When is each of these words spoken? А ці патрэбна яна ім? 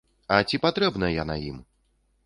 А 0.37 0.39
ці 0.49 0.59
патрэбна 0.63 1.13
яна 1.21 1.39
ім? 1.53 1.63